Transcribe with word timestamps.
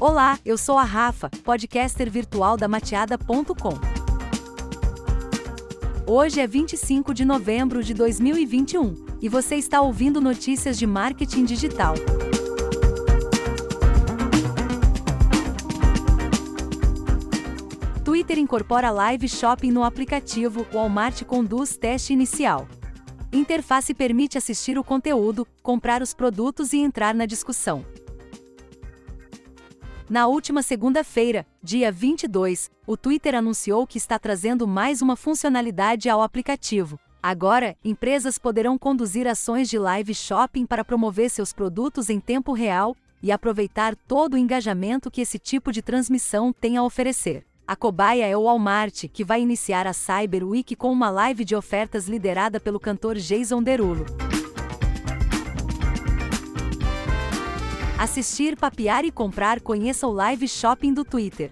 Olá, 0.00 0.38
eu 0.44 0.56
sou 0.56 0.78
a 0.78 0.84
Rafa, 0.84 1.28
podcaster 1.42 2.08
virtual 2.08 2.56
da 2.56 2.68
mateada.com. 2.68 3.74
Hoje 6.06 6.40
é 6.40 6.46
25 6.46 7.12
de 7.12 7.24
novembro 7.24 7.82
de 7.82 7.94
2021 7.94 8.94
e 9.20 9.28
você 9.28 9.56
está 9.56 9.80
ouvindo 9.80 10.20
notícias 10.20 10.78
de 10.78 10.86
marketing 10.86 11.44
digital. 11.44 11.94
Twitter 18.04 18.38
incorpora 18.38 18.92
live 18.92 19.28
shopping 19.28 19.72
no 19.72 19.82
aplicativo, 19.82 20.64
Walmart 20.72 21.24
conduz 21.24 21.76
teste 21.76 22.12
inicial. 22.12 22.68
Interface 23.32 23.92
permite 23.92 24.38
assistir 24.38 24.78
o 24.78 24.84
conteúdo, 24.84 25.44
comprar 25.60 26.02
os 26.02 26.14
produtos 26.14 26.72
e 26.72 26.78
entrar 26.78 27.16
na 27.16 27.26
discussão. 27.26 27.84
Na 30.08 30.26
última 30.26 30.62
segunda-feira, 30.62 31.46
dia 31.62 31.92
22, 31.92 32.70
o 32.86 32.96
Twitter 32.96 33.34
anunciou 33.34 33.86
que 33.86 33.98
está 33.98 34.18
trazendo 34.18 34.66
mais 34.66 35.02
uma 35.02 35.14
funcionalidade 35.14 36.08
ao 36.08 36.22
aplicativo. 36.22 36.98
Agora, 37.22 37.76
empresas 37.84 38.38
poderão 38.38 38.78
conduzir 38.78 39.26
ações 39.26 39.68
de 39.68 39.78
live 39.78 40.14
shopping 40.14 40.64
para 40.64 40.82
promover 40.82 41.28
seus 41.28 41.52
produtos 41.52 42.08
em 42.08 42.18
tempo 42.20 42.54
real 42.54 42.96
e 43.22 43.30
aproveitar 43.30 43.94
todo 43.94 44.32
o 44.32 44.38
engajamento 44.38 45.10
que 45.10 45.20
esse 45.20 45.38
tipo 45.38 45.70
de 45.70 45.82
transmissão 45.82 46.54
tem 46.54 46.78
a 46.78 46.82
oferecer. 46.82 47.44
A 47.66 47.76
cobaia 47.76 48.24
é 48.26 48.34
o 48.34 48.44
Walmart, 48.44 49.08
que 49.12 49.22
vai 49.22 49.42
iniciar 49.42 49.86
a 49.86 49.92
Cyber 49.92 50.42
Week 50.42 50.74
com 50.74 50.90
uma 50.90 51.10
live 51.10 51.44
de 51.44 51.54
ofertas 51.54 52.08
liderada 52.08 52.58
pelo 52.58 52.80
cantor 52.80 53.16
Jason 53.16 53.62
Derulo. 53.62 54.06
Assistir, 57.98 58.56
papear 58.56 59.04
e 59.04 59.10
comprar 59.10 59.60
conheça 59.60 60.06
o 60.06 60.12
Live 60.12 60.46
Shopping 60.46 60.94
do 60.94 61.04
Twitter. 61.04 61.50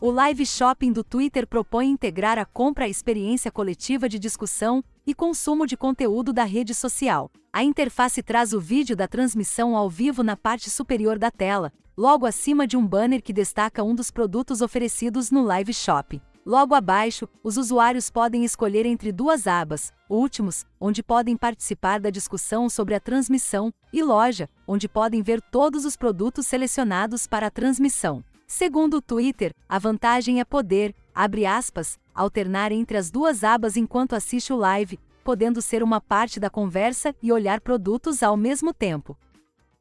O 0.00 0.12
Live 0.12 0.46
Shopping 0.46 0.92
do 0.92 1.02
Twitter 1.02 1.44
propõe 1.44 1.90
integrar 1.90 2.38
a 2.38 2.44
compra 2.44 2.84
à 2.84 2.88
experiência 2.88 3.50
coletiva 3.50 4.08
de 4.08 4.20
discussão 4.20 4.80
e 5.04 5.12
consumo 5.12 5.66
de 5.66 5.76
conteúdo 5.76 6.32
da 6.32 6.44
rede 6.44 6.72
social. 6.72 7.32
A 7.52 7.64
interface 7.64 8.22
traz 8.22 8.52
o 8.52 8.60
vídeo 8.60 8.94
da 8.94 9.08
transmissão 9.08 9.76
ao 9.76 9.90
vivo 9.90 10.22
na 10.22 10.36
parte 10.36 10.70
superior 10.70 11.18
da 11.18 11.32
tela, 11.32 11.72
logo 11.96 12.24
acima 12.24 12.64
de 12.64 12.76
um 12.76 12.86
banner 12.86 13.20
que 13.20 13.32
destaca 13.32 13.82
um 13.82 13.92
dos 13.92 14.12
produtos 14.12 14.60
oferecidos 14.60 15.32
no 15.32 15.42
Live 15.42 15.74
Shopping. 15.74 16.20
Logo 16.44 16.74
abaixo, 16.74 17.28
os 17.44 17.56
usuários 17.56 18.10
podem 18.10 18.44
escolher 18.44 18.84
entre 18.84 19.12
duas 19.12 19.46
abas: 19.46 19.92
Últimos, 20.10 20.66
onde 20.80 21.00
podem 21.00 21.36
participar 21.36 22.00
da 22.00 22.10
discussão 22.10 22.68
sobre 22.68 22.96
a 22.96 23.00
transmissão, 23.00 23.72
e 23.92 24.02
Loja, 24.02 24.48
onde 24.66 24.88
podem 24.88 25.22
ver 25.22 25.40
todos 25.40 25.84
os 25.84 25.96
produtos 25.96 26.48
selecionados 26.48 27.28
para 27.28 27.46
a 27.46 27.50
transmissão. 27.50 28.24
Segundo 28.44 28.96
o 28.96 29.00
Twitter, 29.00 29.54
a 29.68 29.78
vantagem 29.78 30.40
é 30.40 30.44
poder, 30.44 30.94
abre 31.14 31.46
aspas, 31.46 31.96
alternar 32.12 32.72
entre 32.72 32.96
as 32.96 33.08
duas 33.08 33.44
abas 33.44 33.76
enquanto 33.76 34.16
assiste 34.16 34.52
o 34.52 34.56
live, 34.56 34.98
podendo 35.22 35.62
ser 35.62 35.80
uma 35.80 36.00
parte 36.00 36.40
da 36.40 36.50
conversa 36.50 37.14
e 37.22 37.30
olhar 37.30 37.60
produtos 37.60 38.20
ao 38.20 38.36
mesmo 38.36 38.74
tempo. 38.74 39.16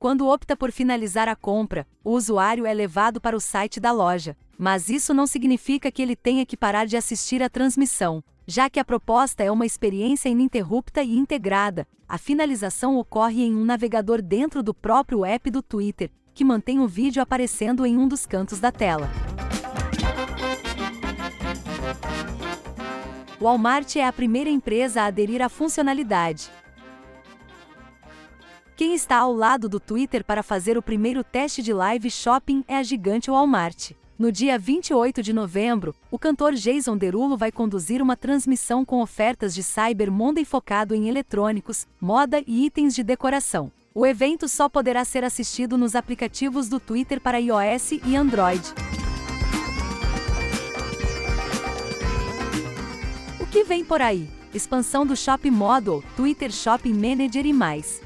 Quando 0.01 0.27
opta 0.27 0.57
por 0.57 0.71
finalizar 0.71 1.29
a 1.29 1.35
compra, 1.35 1.85
o 2.03 2.13
usuário 2.13 2.65
é 2.65 2.73
levado 2.73 3.21
para 3.21 3.37
o 3.37 3.39
site 3.39 3.79
da 3.79 3.91
loja, 3.91 4.35
mas 4.57 4.89
isso 4.89 5.13
não 5.13 5.27
significa 5.27 5.91
que 5.91 6.01
ele 6.01 6.15
tenha 6.15 6.43
que 6.43 6.57
parar 6.57 6.87
de 6.87 6.97
assistir 6.97 7.43
a 7.43 7.47
transmissão, 7.47 8.23
já 8.47 8.67
que 8.67 8.79
a 8.79 8.83
proposta 8.83 9.43
é 9.43 9.51
uma 9.51 9.63
experiência 9.63 10.27
ininterrupta 10.27 11.03
e 11.03 11.15
integrada. 11.15 11.87
A 12.09 12.17
finalização 12.17 12.97
ocorre 12.97 13.43
em 13.43 13.55
um 13.55 13.63
navegador 13.63 14.23
dentro 14.23 14.63
do 14.63 14.73
próprio 14.73 15.23
app 15.23 15.51
do 15.51 15.61
Twitter, 15.61 16.09
que 16.33 16.43
mantém 16.43 16.79
o 16.79 16.87
vídeo 16.87 17.21
aparecendo 17.21 17.85
em 17.85 17.95
um 17.95 18.07
dos 18.07 18.25
cantos 18.25 18.59
da 18.59 18.71
tela. 18.71 19.07
Walmart 23.39 23.97
é 23.97 24.07
a 24.07 24.11
primeira 24.11 24.49
empresa 24.49 25.03
a 25.03 25.05
aderir 25.05 25.43
à 25.43 25.47
funcionalidade. 25.47 26.49
Quem 28.81 28.95
está 28.95 29.17
ao 29.17 29.31
lado 29.31 29.69
do 29.69 29.79
Twitter 29.79 30.25
para 30.25 30.41
fazer 30.41 30.75
o 30.75 30.81
primeiro 30.81 31.23
teste 31.23 31.61
de 31.61 31.71
live 31.71 32.09
shopping 32.09 32.65
é 32.67 32.77
a 32.77 32.81
gigante 32.81 33.29
Walmart. 33.29 33.91
No 34.17 34.31
dia 34.31 34.57
28 34.57 35.21
de 35.21 35.31
novembro, 35.31 35.93
o 36.09 36.17
cantor 36.17 36.53
Jason 36.53 36.97
Derulo 36.97 37.37
vai 37.37 37.51
conduzir 37.51 38.01
uma 38.01 38.17
transmissão 38.17 38.83
com 38.83 38.99
ofertas 38.99 39.53
de 39.53 39.61
Cyber 39.61 40.11
Monday 40.11 40.43
focado 40.43 40.95
em 40.95 41.07
eletrônicos, 41.07 41.85
moda 42.01 42.41
e 42.47 42.65
itens 42.65 42.95
de 42.95 43.03
decoração. 43.03 43.71
O 43.93 44.03
evento 44.03 44.47
só 44.47 44.67
poderá 44.67 45.05
ser 45.05 45.23
assistido 45.23 45.77
nos 45.77 45.95
aplicativos 45.95 46.67
do 46.67 46.79
Twitter 46.79 47.21
para 47.21 47.39
iOS 47.39 47.91
e 48.03 48.15
Android. 48.15 48.63
O 53.39 53.45
que 53.45 53.63
vem 53.63 53.85
por 53.85 54.01
aí? 54.01 54.27
Expansão 54.51 55.05
do 55.05 55.15
Shopping 55.15 55.51
Model, 55.51 56.03
Twitter 56.17 56.51
Shopping 56.51 56.93
Manager 56.93 57.45
e 57.45 57.53
mais. 57.53 58.01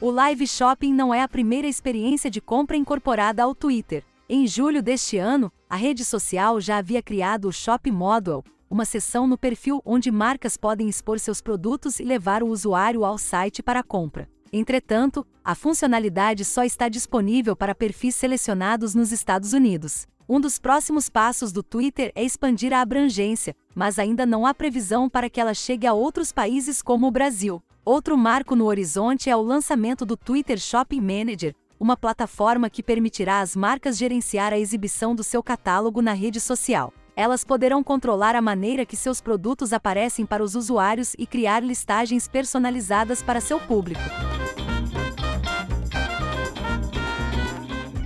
O 0.00 0.12
Live 0.12 0.46
Shopping 0.46 0.94
não 0.94 1.12
é 1.12 1.22
a 1.22 1.28
primeira 1.28 1.66
experiência 1.66 2.30
de 2.30 2.40
compra 2.40 2.76
incorporada 2.76 3.42
ao 3.42 3.52
Twitter. 3.52 4.04
Em 4.28 4.46
julho 4.46 4.80
deste 4.80 5.18
ano, 5.18 5.52
a 5.68 5.74
rede 5.74 6.04
social 6.04 6.60
já 6.60 6.76
havia 6.76 7.02
criado 7.02 7.48
o 7.48 7.52
Shop 7.52 7.90
Model, 7.90 8.44
uma 8.70 8.84
seção 8.84 9.26
no 9.26 9.36
perfil 9.36 9.82
onde 9.84 10.12
marcas 10.12 10.56
podem 10.56 10.88
expor 10.88 11.18
seus 11.18 11.40
produtos 11.40 11.98
e 11.98 12.04
levar 12.04 12.44
o 12.44 12.48
usuário 12.48 13.04
ao 13.04 13.18
site 13.18 13.60
para 13.60 13.80
a 13.80 13.82
compra. 13.82 14.28
Entretanto, 14.52 15.26
a 15.44 15.56
funcionalidade 15.56 16.44
só 16.44 16.62
está 16.62 16.88
disponível 16.88 17.56
para 17.56 17.74
perfis 17.74 18.14
selecionados 18.14 18.94
nos 18.94 19.10
Estados 19.10 19.52
Unidos. 19.52 20.06
Um 20.28 20.40
dos 20.40 20.60
próximos 20.60 21.08
passos 21.08 21.50
do 21.50 21.62
Twitter 21.62 22.12
é 22.14 22.22
expandir 22.22 22.72
a 22.72 22.82
abrangência, 22.82 23.52
mas 23.74 23.98
ainda 23.98 24.24
não 24.24 24.46
há 24.46 24.54
previsão 24.54 25.08
para 25.08 25.28
que 25.28 25.40
ela 25.40 25.54
chegue 25.54 25.88
a 25.88 25.92
outros 25.92 26.30
países 26.30 26.82
como 26.82 27.08
o 27.08 27.10
Brasil. 27.10 27.60
Outro 27.90 28.18
marco 28.18 28.54
no 28.54 28.66
horizonte 28.66 29.30
é 29.30 29.34
o 29.34 29.40
lançamento 29.40 30.04
do 30.04 30.14
Twitter 30.14 30.58
Shopping 30.58 31.00
Manager, 31.00 31.54
uma 31.80 31.96
plataforma 31.96 32.68
que 32.68 32.82
permitirá 32.82 33.40
às 33.40 33.56
marcas 33.56 33.96
gerenciar 33.96 34.52
a 34.52 34.58
exibição 34.58 35.14
do 35.14 35.24
seu 35.24 35.42
catálogo 35.42 36.02
na 36.02 36.12
rede 36.12 36.38
social. 36.38 36.92
Elas 37.16 37.44
poderão 37.44 37.82
controlar 37.82 38.36
a 38.36 38.42
maneira 38.42 38.84
que 38.84 38.94
seus 38.94 39.22
produtos 39.22 39.72
aparecem 39.72 40.26
para 40.26 40.44
os 40.44 40.54
usuários 40.54 41.14
e 41.18 41.26
criar 41.26 41.64
listagens 41.64 42.28
personalizadas 42.28 43.22
para 43.22 43.40
seu 43.40 43.58
público. 43.58 44.02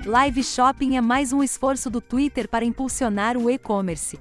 Live 0.07 0.45
Shopping 0.45 0.97
é 0.97 1.01
mais 1.01 1.33
um 1.33 1.43
esforço 1.43 1.91
do 1.91 2.01
Twitter 2.01 2.49
para 2.49 2.65
impulsionar 2.65 3.37
o 3.37 3.51
e-commerce. 3.51 4.17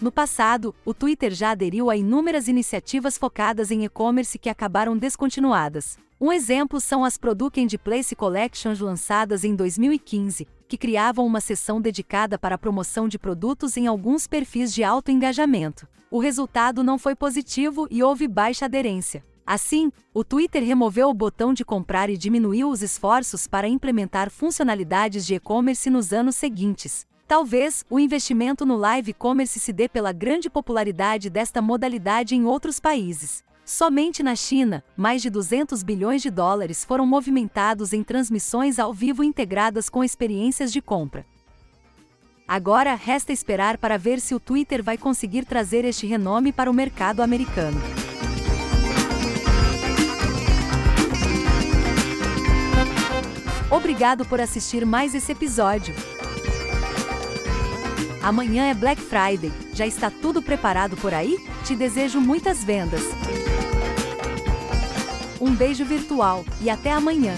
No 0.00 0.10
passado, 0.10 0.74
o 0.82 0.94
Twitter 0.94 1.30
já 1.30 1.50
aderiu 1.50 1.90
a 1.90 1.96
inúmeras 1.96 2.48
iniciativas 2.48 3.18
focadas 3.18 3.70
em 3.70 3.84
e-commerce 3.84 4.38
que 4.38 4.48
acabaram 4.48 4.96
descontinuadas. 4.96 5.98
Um 6.18 6.32
exemplo 6.32 6.80
são 6.80 7.04
as 7.04 7.18
Product 7.18 7.60
and 7.60 7.78
Place 7.84 8.16
Collections 8.16 8.80
lançadas 8.80 9.44
em 9.44 9.54
2015, 9.54 10.48
que 10.66 10.78
criavam 10.78 11.26
uma 11.26 11.40
seção 11.40 11.82
dedicada 11.82 12.38
para 12.38 12.54
a 12.54 12.58
promoção 12.58 13.08
de 13.08 13.18
produtos 13.18 13.76
em 13.76 13.86
alguns 13.86 14.26
perfis 14.26 14.72
de 14.72 14.82
alto 14.82 15.10
engajamento. 15.10 15.86
O 16.10 16.18
resultado 16.18 16.82
não 16.82 16.98
foi 16.98 17.14
positivo 17.14 17.86
e 17.90 18.02
houve 18.02 18.26
baixa 18.26 18.64
aderência. 18.64 19.22
Assim, 19.46 19.92
o 20.14 20.24
Twitter 20.24 20.64
removeu 20.64 21.10
o 21.10 21.14
botão 21.14 21.52
de 21.52 21.64
comprar 21.64 22.08
e 22.08 22.16
diminuiu 22.16 22.70
os 22.70 22.82
esforços 22.82 23.46
para 23.46 23.68
implementar 23.68 24.30
funcionalidades 24.30 25.26
de 25.26 25.34
e-commerce 25.34 25.90
nos 25.90 26.10
anos 26.10 26.36
seguintes. 26.36 27.06
Talvez 27.30 27.84
o 27.88 28.00
investimento 28.00 28.66
no 28.66 28.76
live 28.76 29.14
commerce 29.14 29.60
se 29.60 29.72
dê 29.72 29.88
pela 29.88 30.10
grande 30.10 30.50
popularidade 30.50 31.30
desta 31.30 31.62
modalidade 31.62 32.34
em 32.34 32.44
outros 32.44 32.80
países. 32.80 33.44
Somente 33.64 34.20
na 34.20 34.34
China, 34.34 34.82
mais 34.96 35.22
de 35.22 35.30
200 35.30 35.84
bilhões 35.84 36.22
de 36.22 36.28
dólares 36.28 36.84
foram 36.84 37.06
movimentados 37.06 37.92
em 37.92 38.02
transmissões 38.02 38.80
ao 38.80 38.92
vivo 38.92 39.22
integradas 39.22 39.88
com 39.88 40.02
experiências 40.02 40.72
de 40.72 40.82
compra. 40.82 41.24
Agora 42.48 42.96
resta 42.96 43.32
esperar 43.32 43.78
para 43.78 43.96
ver 43.96 44.18
se 44.18 44.34
o 44.34 44.40
Twitter 44.40 44.82
vai 44.82 44.98
conseguir 44.98 45.44
trazer 45.44 45.84
este 45.84 46.08
renome 46.08 46.50
para 46.50 46.68
o 46.68 46.74
mercado 46.74 47.22
americano. 47.22 47.80
Obrigado 53.70 54.24
por 54.24 54.40
assistir 54.40 54.84
mais 54.84 55.14
esse 55.14 55.30
episódio. 55.30 55.94
Amanhã 58.22 58.66
é 58.66 58.74
Black 58.74 59.00
Friday. 59.00 59.50
Já 59.72 59.86
está 59.86 60.10
tudo 60.10 60.42
preparado 60.42 60.96
por 60.96 61.14
aí? 61.14 61.38
Te 61.64 61.74
desejo 61.74 62.20
muitas 62.20 62.62
vendas. 62.62 63.02
Um 65.40 65.54
beijo 65.54 65.84
virtual 65.86 66.44
e 66.60 66.68
até 66.68 66.92
amanhã. 66.92 67.34